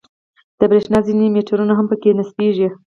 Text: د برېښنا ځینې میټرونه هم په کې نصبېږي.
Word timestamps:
د 0.59 0.61
برېښنا 0.71 0.99
ځینې 1.07 1.25
میټرونه 1.35 1.73
هم 1.75 1.85
په 1.91 1.95
کې 2.01 2.17
نصبېږي. 2.19 2.67